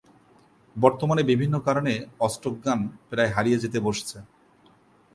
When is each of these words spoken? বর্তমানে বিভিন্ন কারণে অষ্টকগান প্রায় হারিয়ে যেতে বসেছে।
বর্তমানে 0.75 1.23
বিভিন্ন 1.23 1.55
কারণে 1.59 1.93
অষ্টকগান 2.19 2.79
প্রায় 3.09 3.31
হারিয়ে 3.35 3.61
যেতে 3.63 3.79
বসেছে। 3.79 4.17